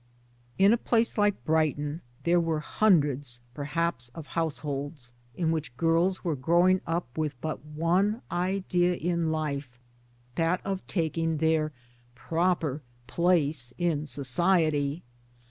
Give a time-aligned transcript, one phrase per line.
[0.57, 4.63] In a place like Brighton there were hundreds, perhaps, of house BRIGHTON.
[4.63, 9.77] 3'r holds, in which girls were growing 1 up with but one idea in life,
[10.33, 11.71] that of taking their"
[12.29, 15.03] proper place in society."